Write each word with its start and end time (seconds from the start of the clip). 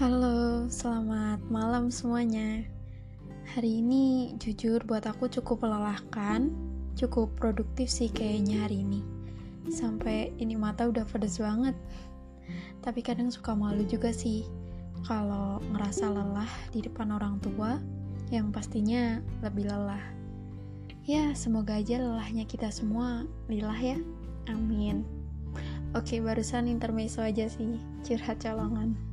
Halo, 0.00 0.64
selamat 0.72 1.44
malam 1.52 1.92
semuanya. 1.92 2.64
Hari 3.52 3.84
ini 3.84 4.32
jujur 4.40 4.80
buat 4.88 5.04
aku 5.04 5.28
cukup 5.28 5.60
melelahkan, 5.60 6.48
cukup 6.96 7.36
produktif 7.36 7.92
sih 7.92 8.08
kayaknya 8.08 8.64
hari 8.64 8.80
ini. 8.80 9.04
Sampai 9.68 10.32
ini 10.40 10.56
mata 10.56 10.88
udah 10.88 11.04
pedes 11.04 11.36
banget. 11.36 11.76
Tapi 12.80 13.04
kadang 13.04 13.28
suka 13.28 13.52
malu 13.52 13.84
juga 13.84 14.08
sih 14.08 14.48
kalau 15.04 15.60
ngerasa 15.68 16.08
lelah 16.08 16.48
di 16.72 16.80
depan 16.80 17.12
orang 17.12 17.36
tua 17.44 17.76
yang 18.32 18.48
pastinya 18.48 19.20
lebih 19.44 19.68
lelah. 19.68 20.00
Ya, 21.04 21.36
semoga 21.36 21.76
aja 21.76 22.00
lelahnya 22.00 22.48
kita 22.48 22.72
semua 22.72 23.28
lilah 23.52 23.76
ya. 23.76 24.00
Amin. 24.48 25.04
Oke, 25.92 26.24
barusan 26.24 26.72
intermezzo 26.72 27.20
aja 27.20 27.52
sih, 27.52 27.76
curhat 28.00 28.40
colongan. 28.40 29.09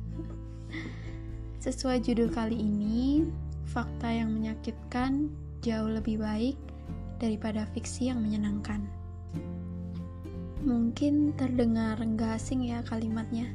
Sesuai 1.68 2.00
judul 2.00 2.32
kali 2.32 2.56
ini, 2.64 3.28
fakta 3.68 4.08
yang 4.08 4.32
menyakitkan 4.32 5.28
jauh 5.60 5.92
lebih 5.92 6.16
baik 6.16 6.56
daripada 7.20 7.68
fiksi 7.76 8.08
yang 8.08 8.24
menyenangkan. 8.24 8.88
Mungkin 10.64 11.36
terdengar 11.36 12.00
enggak 12.00 12.40
asing 12.40 12.64
ya 12.64 12.80
kalimatnya, 12.88 13.52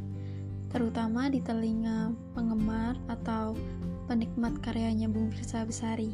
terutama 0.70 1.26
di 1.26 1.42
telinga 1.42 2.14
penggemar 2.38 3.02
atau 3.10 3.58
penikmat 4.06 4.62
karyanya 4.62 5.10
Bung 5.10 5.34
Firsa 5.34 5.66
Besari, 5.66 6.14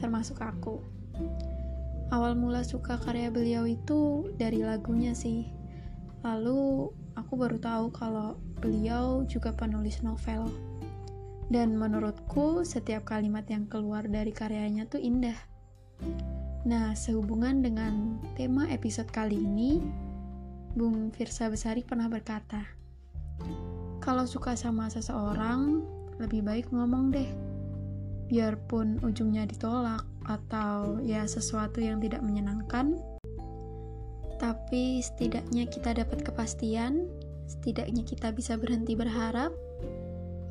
termasuk 0.00 0.40
aku. 0.40 0.80
Awal 2.08 2.40
mula 2.40 2.64
suka 2.64 2.96
karya 2.96 3.28
beliau 3.28 3.68
itu 3.68 4.32
dari 4.40 4.64
lagunya 4.64 5.12
sih. 5.12 5.44
Lalu 6.24 6.88
aku 7.20 7.36
baru 7.36 7.60
tahu 7.60 7.92
kalau 7.92 8.40
beliau 8.64 9.28
juga 9.28 9.52
penulis 9.52 10.00
novel. 10.00 10.71
Dan 11.52 11.76
menurutku 11.76 12.64
setiap 12.64 13.04
kalimat 13.04 13.44
yang 13.44 13.68
keluar 13.68 14.08
dari 14.08 14.32
karyanya 14.32 14.88
tuh 14.88 14.96
indah. 14.96 15.36
Nah, 16.64 16.96
sehubungan 16.96 17.60
dengan 17.60 18.16
tema 18.40 18.64
episode 18.72 19.12
kali 19.12 19.36
ini, 19.36 19.84
Bung 20.72 21.12
Firsa 21.12 21.52
Besari 21.52 21.84
pernah 21.84 22.08
berkata, 22.08 22.64
kalau 24.00 24.24
suka 24.24 24.56
sama 24.56 24.88
seseorang, 24.88 25.84
lebih 26.16 26.40
baik 26.40 26.72
ngomong 26.72 27.12
deh. 27.12 27.28
Biarpun 28.32 29.04
ujungnya 29.04 29.44
ditolak 29.44 30.08
atau 30.24 31.04
ya 31.04 31.28
sesuatu 31.28 31.84
yang 31.84 32.00
tidak 32.00 32.24
menyenangkan, 32.24 32.96
tapi 34.40 35.04
setidaknya 35.04 35.68
kita 35.68 35.92
dapat 35.92 36.24
kepastian, 36.24 37.04
setidaknya 37.44 38.02
kita 38.08 38.32
bisa 38.32 38.56
berhenti 38.56 38.96
berharap, 38.96 39.52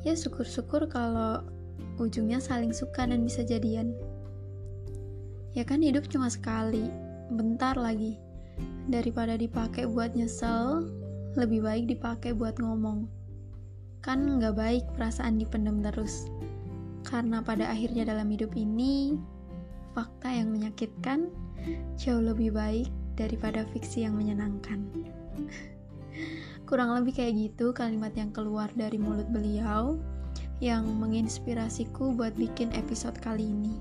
ya 0.02 0.14
syukur-syukur 0.18 0.90
kalau 0.90 1.42
ujungnya 1.98 2.42
saling 2.42 2.74
suka 2.74 3.06
dan 3.06 3.22
bisa 3.22 3.46
jadian. 3.46 3.94
Ya 5.52 5.62
kan 5.62 5.84
hidup 5.84 6.08
cuma 6.08 6.32
sekali, 6.32 6.88
bentar 7.30 7.76
lagi. 7.78 8.18
Daripada 8.88 9.38
dipakai 9.38 9.86
buat 9.86 10.16
nyesel, 10.16 10.90
lebih 11.38 11.62
baik 11.64 11.84
dipakai 11.88 12.32
buat 12.34 12.58
ngomong. 12.58 13.06
Kan 14.02 14.40
nggak 14.40 14.56
baik 14.58 14.84
perasaan 14.98 15.38
dipendam 15.38 15.84
terus. 15.84 16.26
Karena 17.06 17.44
pada 17.44 17.70
akhirnya 17.70 18.08
dalam 18.08 18.26
hidup 18.32 18.56
ini, 18.58 19.14
fakta 19.92 20.32
yang 20.32 20.50
menyakitkan 20.50 21.28
jauh 22.00 22.22
lebih 22.22 22.50
baik 22.56 22.88
daripada 23.14 23.68
fiksi 23.70 24.08
yang 24.08 24.16
menyenangkan. 24.16 24.82
Kurang 26.72 26.96
lebih 26.96 27.20
kayak 27.20 27.36
gitu 27.36 27.76
kalimat 27.76 28.16
yang 28.16 28.32
keluar 28.32 28.72
dari 28.72 28.96
mulut 28.96 29.28
beliau 29.28 30.00
yang 30.56 30.88
menginspirasiku 30.88 32.16
buat 32.16 32.32
bikin 32.32 32.72
episode 32.72 33.12
kali 33.20 33.44
ini. 33.44 33.76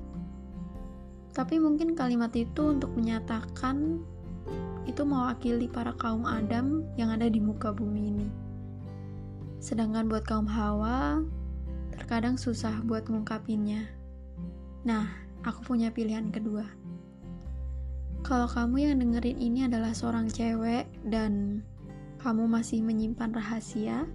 Tapi 1.31 1.55
mungkin 1.55 1.95
kalimat 1.95 2.35
itu 2.35 2.75
untuk 2.75 2.91
menyatakan 2.99 4.03
itu 4.83 5.07
mewakili 5.07 5.71
para 5.71 5.95
kaum 5.95 6.27
Adam 6.27 6.83
yang 6.99 7.15
ada 7.15 7.31
di 7.31 7.39
muka 7.39 7.71
bumi 7.71 8.11
ini. 8.11 8.27
Sedangkan 9.63 10.11
buat 10.11 10.27
kaum 10.27 10.51
Hawa, 10.51 11.23
terkadang 11.95 12.35
susah 12.35 12.75
buat 12.83 13.07
ngungkapinnya. 13.07 13.87
Nah, 14.83 15.07
aku 15.47 15.63
punya 15.63 15.95
pilihan 15.95 16.27
kedua. 16.27 16.67
Kalau 18.27 18.51
kamu 18.51 18.83
yang 18.83 18.99
dengerin 18.99 19.39
ini 19.39 19.63
adalah 19.63 19.95
seorang 19.95 20.27
cewek 20.27 20.91
dan 21.07 21.63
kamu 22.21 22.45
masih 22.45 22.85
menyimpan 22.85 23.33
rahasia 23.33 24.05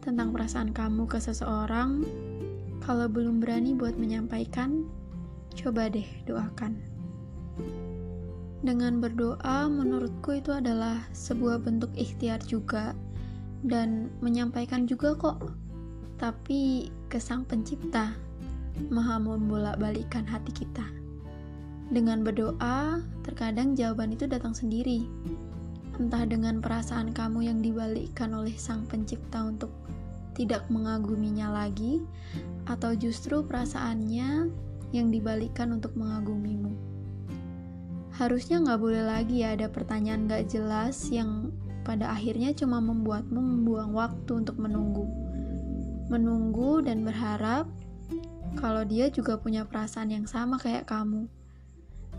tentang 0.00 0.30
perasaan 0.30 0.70
kamu 0.70 1.04
ke 1.10 1.18
seseorang, 1.18 2.06
kalau 2.80 3.10
belum 3.10 3.42
berani 3.42 3.76
buat 3.76 3.98
menyampaikan, 3.98 4.86
coba 5.58 5.90
deh 5.90 6.06
doakan. 6.24 6.78
Dengan 8.62 9.02
berdoa, 9.02 9.66
menurutku 9.68 10.38
itu 10.38 10.54
adalah 10.54 11.04
sebuah 11.12 11.60
bentuk 11.60 11.90
ikhtiar 11.98 12.40
juga, 12.46 12.96
dan 13.66 14.08
menyampaikan 14.24 14.88
juga 14.88 15.12
kok. 15.18 15.52
Tapi 16.16 16.88
ke 17.10 17.18
Sang 17.20 17.44
Pencipta, 17.44 18.14
Maha 18.88 19.20
membolak-balikan 19.20 20.24
hati 20.24 20.52
kita. 20.64 20.86
Dengan 21.90 22.22
berdoa, 22.22 23.02
terkadang 23.26 23.74
jawaban 23.74 24.14
itu 24.14 24.24
datang 24.30 24.54
sendiri 24.54 25.04
entah 26.00 26.24
dengan 26.24 26.64
perasaan 26.64 27.12
kamu 27.12 27.52
yang 27.52 27.60
dibalikkan 27.60 28.32
oleh 28.32 28.56
Sang 28.56 28.88
Pencipta 28.88 29.44
untuk 29.44 29.68
tidak 30.32 30.64
mengaguminya 30.72 31.52
lagi, 31.52 32.00
atau 32.64 32.96
justru 32.96 33.44
perasaannya 33.44 34.48
yang 34.96 35.12
dibalikkan 35.12 35.76
untuk 35.76 35.92
mengagumimu. 36.00 36.72
Harusnya 38.16 38.64
nggak 38.64 38.80
boleh 38.80 39.04
lagi 39.04 39.44
ya 39.44 39.52
ada 39.52 39.68
pertanyaan 39.68 40.24
nggak 40.24 40.48
jelas 40.48 40.96
yang 41.12 41.52
pada 41.84 42.12
akhirnya 42.16 42.56
cuma 42.56 42.80
membuatmu 42.80 43.36
membuang 43.36 43.92
waktu 43.92 44.40
untuk 44.40 44.56
menunggu. 44.56 45.04
Menunggu 46.08 46.80
dan 46.80 47.04
berharap 47.04 47.68
kalau 48.56 48.82
dia 48.88 49.12
juga 49.12 49.36
punya 49.36 49.68
perasaan 49.68 50.10
yang 50.10 50.24
sama 50.24 50.56
kayak 50.56 50.88
kamu. 50.88 51.28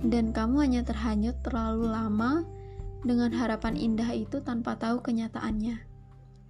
Dan 0.01 0.33
kamu 0.33 0.61
hanya 0.65 0.81
terhanyut 0.81 1.37
terlalu 1.45 1.89
lama 1.91 2.41
dengan 3.01 3.33
harapan 3.33 3.73
indah 3.73 4.13
itu 4.13 4.41
tanpa 4.45 4.77
tahu 4.77 5.01
kenyataannya 5.01 5.81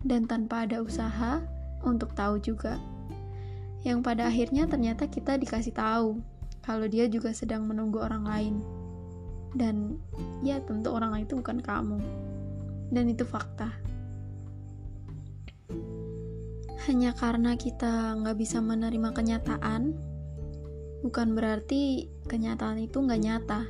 dan 0.03 0.25
tanpa 0.25 0.65
ada 0.67 0.81
usaha 0.81 1.41
untuk 1.85 2.13
tahu 2.17 2.41
juga. 2.41 2.77
Yang 3.81 3.99
pada 4.05 4.29
akhirnya 4.29 4.69
ternyata 4.69 5.09
kita 5.09 5.37
dikasih 5.41 5.73
tahu 5.73 6.21
kalau 6.61 6.85
dia 6.85 7.09
juga 7.09 7.33
sedang 7.33 7.65
menunggu 7.65 7.97
orang 8.01 8.25
lain. 8.25 8.55
Dan 9.51 9.99
ya 10.45 10.61
tentu 10.63 10.93
orang 10.93 11.11
lain 11.11 11.25
itu 11.25 11.35
bukan 11.37 11.59
kamu. 11.59 11.97
Dan 12.93 13.09
itu 13.09 13.25
fakta. 13.25 13.73
Hanya 16.89 17.13
karena 17.13 17.53
kita 17.57 18.17
nggak 18.21 18.37
bisa 18.41 18.57
menerima 18.57 19.13
kenyataan, 19.13 19.93
bukan 21.05 21.27
berarti 21.37 22.09
kenyataan 22.25 22.81
itu 22.81 22.97
nggak 22.97 23.21
nyata. 23.21 23.61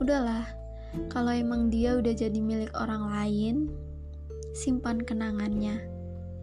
Udahlah, 0.00 0.59
kalau 1.06 1.30
emang 1.30 1.70
dia 1.70 1.94
udah 1.94 2.10
jadi 2.10 2.38
milik 2.42 2.74
orang 2.74 3.06
lain, 3.06 3.56
simpan 4.50 4.98
kenangannya, 4.98 5.78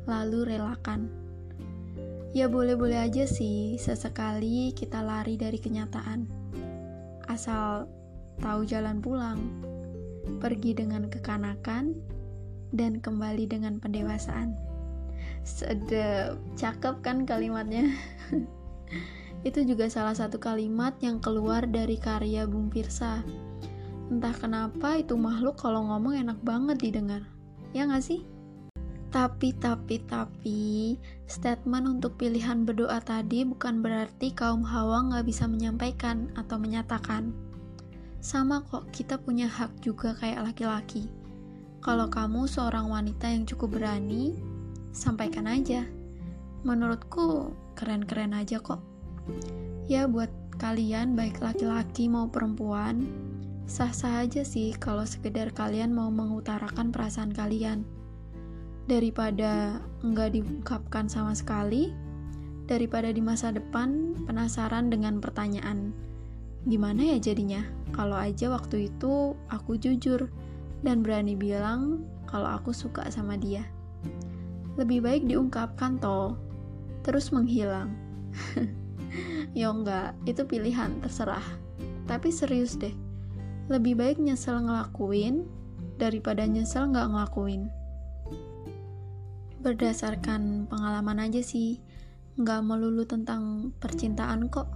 lalu 0.08 0.56
relakan. 0.56 1.12
Ya 2.32 2.48
boleh-boleh 2.48 2.96
aja 2.96 3.28
sih, 3.28 3.76
sesekali 3.76 4.72
kita 4.72 5.04
lari 5.04 5.36
dari 5.36 5.60
kenyataan. 5.60 6.28
Asal 7.28 7.92
tahu 8.40 8.64
jalan 8.64 9.04
pulang, 9.04 9.40
pergi 10.40 10.80
dengan 10.80 11.12
kekanakan, 11.12 11.92
dan 12.72 13.04
kembali 13.04 13.52
dengan 13.52 13.84
pendewasaan. 13.84 14.56
Sedep, 15.44 16.40
cakep 16.56 17.04
kan 17.04 17.28
kalimatnya? 17.28 17.92
Itu 19.48 19.64
juga 19.64 19.92
salah 19.92 20.16
satu 20.16 20.40
kalimat 20.40 20.96
yang 21.04 21.20
keluar 21.20 21.68
dari 21.68 21.96
karya 22.00 22.48
Bung 22.48 22.72
Firsa 22.72 23.24
Entah 24.08 24.32
kenapa 24.32 24.96
itu 24.96 25.20
makhluk 25.20 25.60
kalau 25.60 25.84
ngomong 25.84 26.16
enak 26.16 26.40
banget 26.40 26.80
didengar. 26.80 27.28
Ya 27.76 27.84
gak 27.84 28.08
sih? 28.08 28.24
Tapi, 29.08 29.56
tapi, 29.56 30.04
tapi, 30.04 30.96
statement 31.28 32.00
untuk 32.00 32.20
pilihan 32.20 32.64
berdoa 32.64 33.00
tadi 33.04 33.44
bukan 33.48 33.80
berarti 33.84 34.32
kaum 34.32 34.64
hawa 34.64 35.12
gak 35.12 35.28
bisa 35.28 35.48
menyampaikan 35.48 36.32
atau 36.40 36.56
menyatakan. 36.56 37.36
Sama 38.24 38.64
kok, 38.64 38.92
kita 38.92 39.20
punya 39.20 39.48
hak 39.48 39.80
juga 39.84 40.16
kayak 40.16 40.52
laki-laki. 40.52 41.08
Kalau 41.84 42.12
kamu 42.12 42.48
seorang 42.48 42.92
wanita 42.92 43.32
yang 43.32 43.48
cukup 43.48 43.80
berani, 43.80 44.36
sampaikan 44.92 45.48
aja. 45.48 45.88
Menurutku, 46.68 47.56
keren-keren 47.80 48.36
aja 48.36 48.60
kok. 48.60 48.84
Ya, 49.88 50.04
buat 50.08 50.32
kalian, 50.60 51.16
baik 51.16 51.40
laki-laki 51.40 52.12
mau 52.12 52.28
perempuan, 52.28 53.08
Sah-sah 53.68 54.24
aja 54.24 54.48
sih 54.48 54.72
kalau 54.80 55.04
sekedar 55.04 55.52
kalian 55.52 55.92
mau 55.92 56.08
mengutarakan 56.08 56.96
perasaan 56.96 57.36
kalian. 57.36 57.84
daripada 58.88 59.84
nggak 60.00 60.40
diungkapkan 60.40 61.12
sama 61.12 61.36
sekali, 61.36 61.92
daripada 62.72 63.12
di 63.12 63.20
masa 63.20 63.52
depan 63.52 64.16
penasaran 64.24 64.88
dengan 64.88 65.20
pertanyaan, 65.20 65.92
gimana 66.64 67.04
ya 67.04 67.20
jadinya 67.20 67.68
kalau 67.92 68.16
aja 68.16 68.48
waktu 68.48 68.88
itu 68.88 69.36
aku 69.52 69.76
jujur 69.76 70.32
dan 70.88 71.04
berani 71.04 71.36
bilang 71.36 72.08
kalau 72.32 72.48
aku 72.48 72.72
suka 72.72 73.04
sama 73.12 73.36
dia. 73.36 73.68
Lebih 74.80 75.04
baik 75.04 75.24
diungkapkan 75.28 76.00
toh, 76.00 76.40
terus 77.04 77.36
menghilang. 77.36 77.92
ya 79.60 79.68
enggak, 79.68 80.16
itu 80.24 80.48
pilihan, 80.48 80.96
terserah. 81.04 81.44
Tapi 82.08 82.32
serius 82.32 82.80
deh, 82.80 82.96
lebih 83.68 84.00
baik 84.00 84.18
nyesel 84.24 84.64
ngelakuin 84.64 85.44
daripada 86.00 86.48
nyesel 86.48 86.88
nggak 86.88 87.08
ngelakuin. 87.12 87.68
Berdasarkan 89.60 90.72
pengalaman 90.72 91.20
aja 91.20 91.44
sih, 91.44 91.84
nggak 92.40 92.64
melulu 92.64 93.04
tentang 93.04 93.76
percintaan 93.84 94.48
kok. 94.48 94.72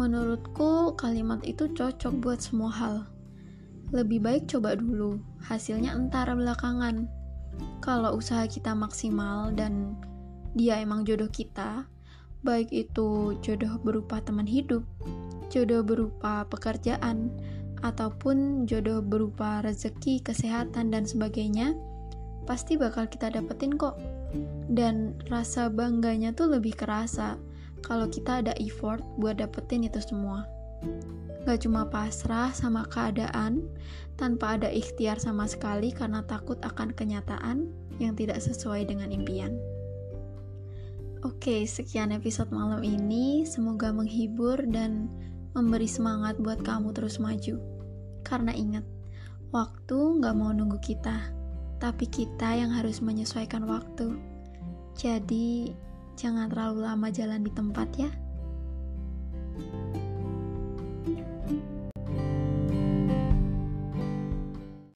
Menurutku 0.00 0.96
kalimat 0.96 1.44
itu 1.44 1.68
cocok 1.72 2.14
buat 2.24 2.40
semua 2.40 2.72
hal. 2.72 2.96
Lebih 3.92 4.24
baik 4.24 4.48
coba 4.48 4.76
dulu, 4.80 5.20
hasilnya 5.44 5.92
entar 5.92 6.28
belakangan. 6.32 7.08
Kalau 7.84 8.16
usaha 8.16 8.44
kita 8.48 8.72
maksimal 8.72 9.52
dan 9.52 9.96
dia 10.56 10.80
emang 10.80 11.04
jodoh 11.04 11.28
kita, 11.28 11.84
baik 12.40 12.72
itu 12.72 13.36
jodoh 13.44 13.76
berupa 13.80 14.20
teman 14.24 14.48
hidup, 14.48 14.84
jodoh 15.52 15.84
berupa 15.84 16.44
pekerjaan, 16.48 17.32
ataupun 17.82 18.64
jodoh 18.64 19.00
berupa 19.04 19.60
rezeki, 19.60 20.22
kesehatan, 20.22 20.94
dan 20.94 21.04
sebagainya, 21.04 21.76
pasti 22.46 22.78
bakal 22.78 23.10
kita 23.10 23.32
dapetin 23.34 23.74
kok. 23.74 23.98
Dan 24.70 25.16
rasa 25.28 25.68
bangganya 25.68 26.32
tuh 26.32 26.56
lebih 26.56 26.76
kerasa 26.76 27.36
kalau 27.84 28.06
kita 28.08 28.44
ada 28.44 28.52
effort 28.62 29.02
buat 29.20 29.38
dapetin 29.40 29.84
itu 29.84 30.00
semua. 30.00 30.46
Gak 31.46 31.62
cuma 31.62 31.86
pasrah 31.86 32.50
sama 32.50 32.82
keadaan 32.90 33.62
tanpa 34.18 34.58
ada 34.58 34.66
ikhtiar 34.66 35.22
sama 35.22 35.46
sekali 35.46 35.94
karena 35.94 36.24
takut 36.26 36.58
akan 36.66 36.90
kenyataan 36.90 37.70
yang 38.02 38.18
tidak 38.18 38.42
sesuai 38.42 38.90
dengan 38.90 39.14
impian. 39.14 39.54
Oke, 41.24 41.66
sekian 41.66 42.14
episode 42.14 42.50
malam 42.50 42.82
ini. 42.82 43.46
Semoga 43.46 43.90
menghibur 43.90 44.58
dan 44.68 45.10
memberi 45.56 45.88
semangat 45.88 46.36
buat 46.36 46.60
kamu 46.60 46.92
terus 46.92 47.16
maju. 47.16 47.56
Karena 48.20 48.52
ingat, 48.52 48.84
waktu 49.48 50.20
gak 50.20 50.36
mau 50.36 50.52
nunggu 50.52 50.76
kita 50.84 51.32
tapi 51.76 52.08
kita 52.08 52.56
yang 52.56 52.72
harus 52.72 53.04
menyesuaikan 53.04 53.68
waktu. 53.68 54.16
Jadi, 54.96 55.76
jangan 56.16 56.48
terlalu 56.48 56.88
lama 56.88 57.08
jalan 57.12 57.44
di 57.44 57.52
tempat 57.52 57.88
ya. 58.00 58.08